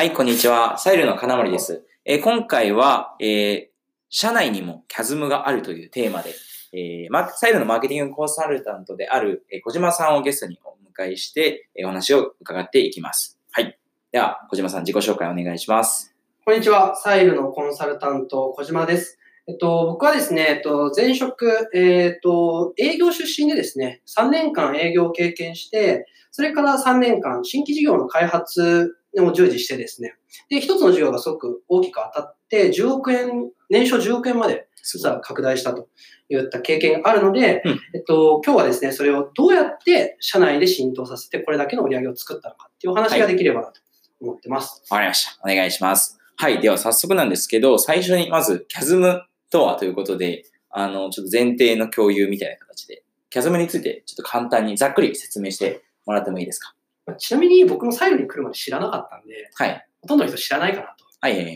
[0.00, 0.78] はい、こんにちは。
[0.78, 1.84] サイルの金森です。
[2.06, 3.66] えー今回は、えー
[4.08, 6.34] 社内にもキャズムがあるというテーマで、
[6.72, 10.70] えーサイルのマーケティングコンサルタントである、え小島さんをゲストにお
[11.02, 13.38] 迎えして、えお話を伺っていきます。
[13.52, 13.78] はい。
[14.10, 16.14] では、小島さん自己紹介お願いします。
[16.46, 16.96] こんにちは。
[16.96, 19.18] サイルのコンサルタント、小島です。
[19.48, 30.14] えっと、僕はですね、えっと、前職、えっと、営業出身でですね、3年間営業を経験して、それから3年間新規事業の開発を従事してですね、
[30.48, 35.08] で、一つの事業がすごく大きく当たって、10億円、年商10億円まです実。
[35.08, 35.88] は拡大したと
[36.28, 43.80] いった経験があるので、うんえっと、今日はですね、それをどうやって社内で浸透させて、これだけの売り上げを作ったのかっていうお話ができればなと
[44.20, 44.82] 思ってます。
[44.90, 45.40] わかりました。
[45.44, 46.18] お願いします。
[46.36, 46.60] はい。
[46.60, 56.72] では、早速なんですけど、最初にまず、キャズムとはということで、あの、ちょっと前提の共有みたいな形で、キャズムについて、ちょっと簡単にざっくり説明してもらってもいいですか？
[56.72, 56.79] まあ
[57.16, 59.86] ちなみに僕もサイルに来るまで知らなかったんで、はい。
[60.02, 61.04] ほとんどの人知らないかなと。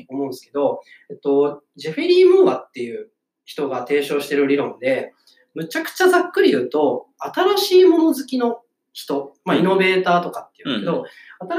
[0.08, 3.10] 思うんですけど、えっと、ジェフェリー・ムーアっていう
[3.44, 5.12] 人が提唱している理論で、
[5.54, 8.60] むちゃくちゃざっくり言うと、新しいもの好きの
[8.92, 11.04] 人、まあ、うんイノベーターとかっていうんだけど、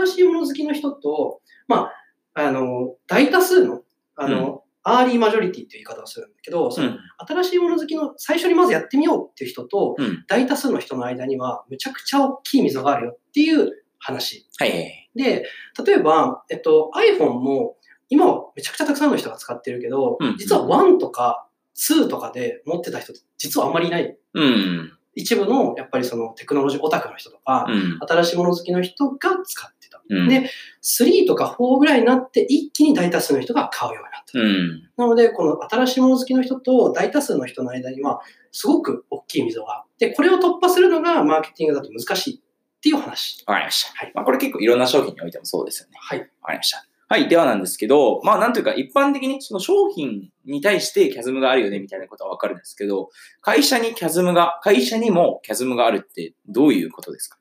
[0.05, 1.91] 新しいもの好きの人と、ま
[2.33, 3.81] あ、あの、大多数の、
[4.15, 6.99] あの、アーリーマジョリティっていう言い方をするんだけど、そのうん。
[7.27, 10.25] 新しいもの好きの最初にまずやってみようっていう人と、うん。
[10.27, 13.71] 大多数の人の間には、むちゃくちゃ大きい溝があるよっていう
[14.05, 15.09] 話はい。
[15.15, 15.45] で、
[15.85, 17.77] 例えば、えっと、iPhone も、
[18.09, 24.15] 今はめちゃくちゃたくさんの人が使ってるけど、うん実は1とか2とかで持ってた人って実はあんまりいない。
[24.33, 24.91] うん。
[25.17, 27.99] 一部の、やっぱりそのテクノロジーオタクの人とか、うん。
[28.07, 30.01] 新しいもの好きの人が使ってた。
[30.07, 30.29] うん。
[30.29, 30.49] で
[30.83, 34.39] 3とか4ぐらいになって一気に大多数の人が買うようになった。
[34.39, 34.89] うん。
[34.97, 42.43] なので、この新しいもの好きの人と大多数の人の間には、すごく大きい溝があって、これを突破するのがマーケティングだと難しい
[42.85, 43.43] っていう話。
[43.47, 43.93] わかりました。
[43.95, 45.97] はいまあ、これ結構いろんな商品においてもそうですよね。
[45.99, 46.19] はい。
[46.19, 46.85] わかりました。
[47.07, 47.27] はい。
[47.27, 53.09] ではなんですけど、まあなんというか一般的にその商品に対してキャズムがあるよねみたいなことはわかるんですけど、
[53.41, 57.39] 会社にキャズムが、会社にもキャズムがあるってどういうことですか？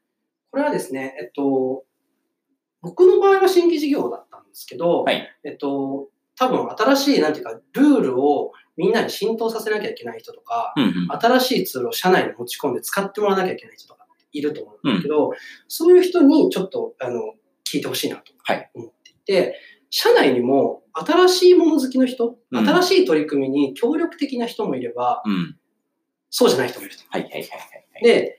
[0.51, 1.85] これはですね、えっと、
[2.81, 6.09] 僕の場合は新規事業だったんですけど、はいえっと、
[6.39, 11.09] 多分新しい、なんていうか、ルールをみんなに浸透させなきゃいけない人とか、うんうん。
[11.11, 14.04] 新しいツールを社内に持ち込んで使ってもらわなきゃいけない人とか
[14.35, 15.33] いると思うんだけど、
[15.69, 17.35] そういう人にちょっと、あの、
[17.65, 18.71] 聞いてほしいなとはい。
[18.75, 19.59] 思っていて、
[19.89, 22.69] 社内にも新しいもの好きの人、うん。
[22.69, 25.57] 新しい取り組みに協力的な人もいれば、うん。
[26.31, 27.03] そうじゃない人もいると。
[27.09, 27.47] はいはいはいは
[28.01, 28.05] い。
[28.05, 28.39] で、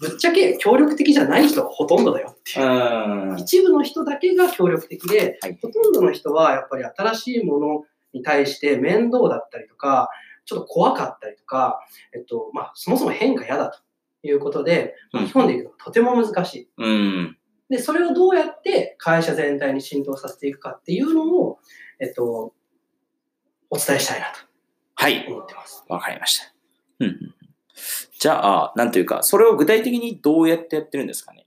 [0.00, 3.36] ぶっちゃけ協力的じゃない人がほとんどだよっていう。
[3.38, 5.58] 一部の人だけが協力的で、はい。
[5.60, 10.08] ほとんどの人はやっぱり新しいものに対して面倒だったりとか、
[10.46, 11.80] ちょっと怖かったりとか、
[12.14, 13.78] えっと、まあ、そもそも変化嫌だと
[14.28, 16.68] いうことで、うん巻き込んでいくのがとても難しい。
[16.78, 17.38] うん。
[17.68, 21.58] で、それをどうやって会社全体に浸透させていくかっていうのを、
[22.00, 22.52] えっと、
[23.70, 24.26] お伝えしたいな
[24.94, 25.32] はいと。
[25.34, 25.84] 思ってます。
[25.88, 26.52] わかりました。
[27.00, 27.34] うん。
[28.18, 31.46] じゃあ、なんというか、それを具体的にどうやってやってるんですかね？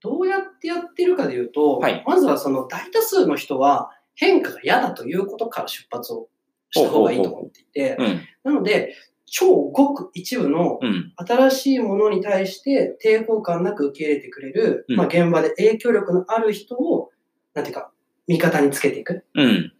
[0.00, 6.28] どうやってやってるかでいうと、はいまずはその大多数の人は変化が嫌だということから出発を
[6.70, 8.20] した方がいいと思っていて、うん。
[8.44, 8.94] なので、
[9.30, 11.12] 超ごく一部のうん。
[11.16, 17.10] 新しいものに対して抵抗感なく受け入れてくれる、うんまあ、現場で影響力のある人を、
[17.54, 17.90] なんていうか、
[18.26, 19.72] 味方につけていくうん。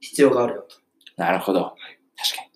[0.00, 0.76] 必要があるよと。
[1.16, 1.74] なるほど。
[2.16, 2.50] 確かに。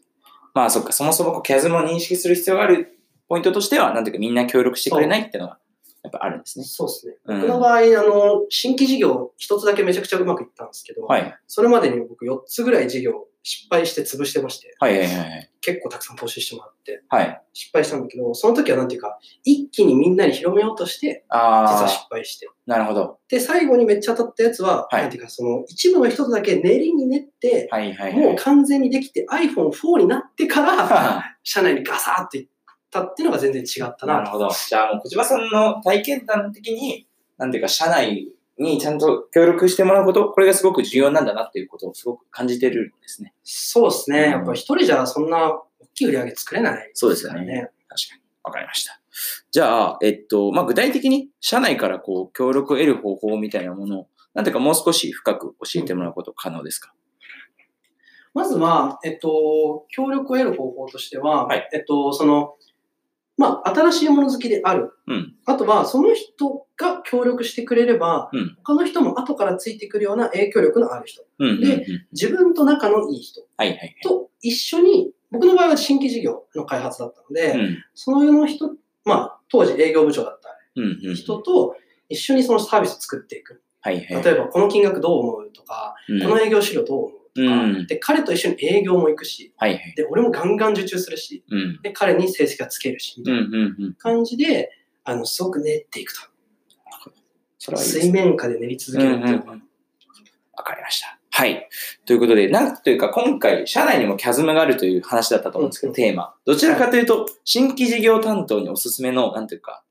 [0.55, 5.59] まあそっか、そもそもこうキャズムを認識する必要があるポイントとしては、なんていうかみんな協力してくれないっていうのが、
[6.03, 6.65] やっぱあるんですね。
[6.65, 7.15] そうですね。
[7.27, 11.39] うん僕の場合、あの、新規事業一つだけめちゃくちゃうまくいったんですけど、はい。
[11.47, 15.51] それまでに僕4つぐらい事業失敗して潰してまして、はいはいはいはい。
[15.69, 17.43] 結構たくさん投資してもらって、はい。
[17.53, 22.49] 失敗したんだけど、その時はなんていうか、一気にみんなに広めようとして、実はあ失敗して。
[22.49, 23.19] あ、なるほど。
[23.29, 28.21] で、最後にめっちゃ当たったやつは、はいなんていうか、その一部の人とだけ練りに練って、はいはいはい。
[28.21, 32.49] もう完全にできて iPhone4 になってから、は 社内にガサーっていっ
[32.91, 34.15] たっていうのが全然違ったな。
[34.15, 34.49] なるほど。
[34.51, 37.07] じゃあもう小島さんの体験談的に、
[37.37, 43.35] なんていうか社内にちゃんと協力してもらうこと、これがすごく重要なんだなっていうことをすごく感じてるんですね。
[43.45, 44.19] そうですね。
[44.19, 45.65] うんやっぱ一人じゃそんな大
[45.95, 47.71] きい売り上げ作れないそうですよね。
[47.89, 48.23] 確かに。
[48.43, 49.01] わかりました。
[49.51, 56.93] じゃあ、えっと、まあ、具体的に社内からこう、協力を得る方法みたいなものを、なんていうかもう少し深く教えてもらうこと可能ですか、
[58.35, 62.55] まずは、えっと、協力を得る方法としては、はいえっと、その、
[63.39, 64.91] まあ、新しいもの好きである。
[65.07, 65.35] うん。
[65.47, 71.23] あとは、その人が協力してくれれば、うん他の人も後からついてくるような影響力のある人。
[71.39, 71.51] うん。
[71.51, 71.61] うん。
[71.61, 73.97] でうん自分と仲のいい人はいはいはい。
[74.03, 77.85] と一緒に、僕の場合は新規事業の開発だったので、うん。
[77.95, 78.73] その世の人、
[79.05, 80.49] まあ、当時営業部長だった。
[81.15, 81.77] 人と
[82.09, 83.63] 一緒にそのサービスを作っていく。
[83.81, 84.25] はいはい。
[84.25, 89.95] 例えば、この金額どう思うとか、うんこの営業資料どう思うとか、うんで、彼と一緒に営業も行くし、はいはい。
[89.97, 91.81] で、俺もガンガン受注するし、うん。
[91.83, 93.95] で、彼に成績がつけるし、みたうんいなうんうん。
[93.95, 94.71] 感じで、
[95.05, 96.21] あの、すごく練っていくと。
[97.59, 99.63] それはいいです水面下で練り続けるっていうのは、うん
[100.69, 101.19] かりました。
[101.31, 101.69] はい。
[102.05, 106.35] ということで、なんというか、今回、社内にもキャズムがあるという話だったと思うんですけど、うんテーマ。
[106.45, 109.83] どちらかというと、新規事業担当におすすめの、なんというか、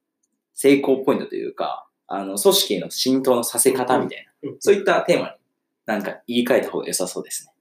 [0.54, 5.34] 成功ポイントというか、あの、組織への浸透のさせ方みたいな、うんそういったテーマに、
[5.88, 7.52] なんか言い換えた方が良さそうです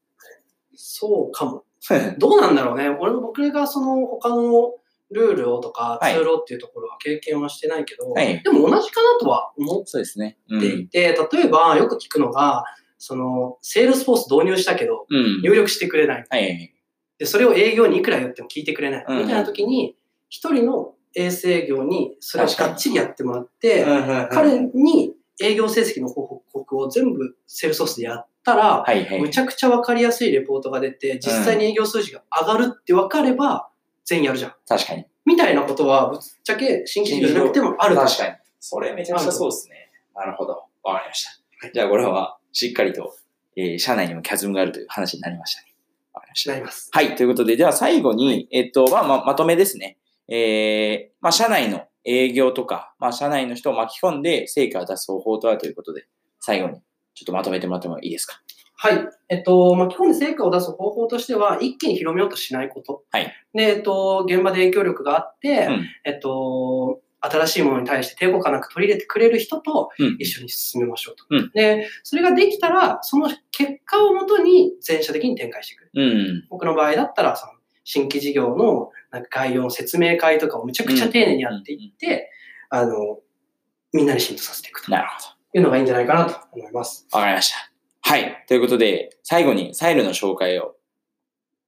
[0.75, 1.65] そうかも。
[1.91, 2.17] ね。
[2.19, 2.89] どうなんだろうね。
[2.89, 4.75] 俺も僕がその他の
[5.11, 10.37] ルールをとかはいツールをっていうところは経験はしてないけど、はいでも同じかなとは思そうですね。
[10.51, 12.65] うっていて、例えばよく聞くのが、
[12.99, 15.43] その、セールスフォース導入したけど、うん。
[15.43, 16.25] 入力してくれない。
[16.29, 16.75] はい。
[17.19, 19.05] で、それを営業にいくら言っても聞いてくれない。
[19.07, 19.97] うんみたいな時に、
[20.29, 29.21] 一人の営業にそれをがっちりやってもらって、彼彼に営業成績の報告を全部セールスフォースでやったら、はいはい。
[29.21, 33.69] むちゃくちゃわかりやすいレポートが出て、実際に営業数字が上がるって分かれば、
[34.05, 34.55] 全員やるじゃん。
[34.69, 35.05] 確かに。
[35.25, 38.35] みたいなことは、ぶっちゃけ新規事業じゃなくてもあると確かに。
[38.61, 39.91] それめちゃくちゃそうですね。
[40.15, 40.65] なるほど。
[40.83, 41.71] わかりました。
[41.73, 43.15] じゃあこれはしっかりと、
[43.57, 45.75] えー社内にもキャズムがあるという話になりましたね。
[46.13, 46.53] わかりました。
[46.53, 46.89] なります。
[46.93, 47.17] はい。
[47.17, 49.99] ということで、じゃあ最後に、えっと、まあ、ま、まとめですね。
[50.29, 56.07] えー、まあ、社内の営業とか、まあ、社内の人を巻き込んで成果を出す方法とはということで、
[56.41, 56.81] 最後に
[57.15, 58.41] ちょっとまとめてもらってもいいですか？
[58.79, 59.09] はい。
[59.31, 63.05] えっと、巻き込んで成果を出す方法としては、一気に広めようとしないこと。
[63.11, 63.33] はい。
[63.55, 71.25] で、えっと、現場で影響力があって、うんえっと、新しいものに対して抵抗感なく取り入れてくれる人とうん一緒に進めましょうと。
[71.31, 75.91] うんで、それができたら、その結果をもとに全社的に展開していく。
[75.95, 76.47] うん。
[76.51, 82.31] 僕の場合だったら、その新規事業のなんか概要の説明会とかをむちゃくちゃ丁寧にやっていって、
[82.71, 83.19] あの、
[83.93, 85.37] みんなに浸透させていくとなるほど。
[85.59, 87.07] いうのがいいんじゃないかなと思います。
[87.13, 87.57] わかりました。
[88.03, 88.45] はい。
[88.47, 90.77] ということで、最後にサイルの紹介を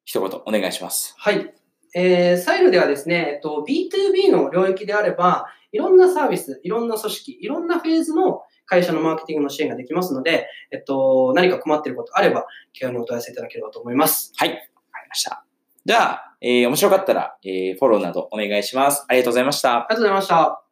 [0.05, 1.15] 一言お願いします。
[1.19, 1.53] はい。
[1.95, 14.33] えー、サイルではですね、えっと、B2B の領域であれば、いろんなサービス、いろんな組織、いろんなフェーズの会社のマーケティングの支援ができますので、えっと、何か困っていることあれば、気軽にお問い合わせいただければと思います。
[14.37, 14.51] はい。
[14.51, 14.61] わか
[15.03, 15.48] りました。
[15.89, 19.07] じゃあ、えー面白かったら、えーフォローなどお願いします。
[19.09, 19.77] ありがとうございました。
[19.77, 20.68] ありがとうございました。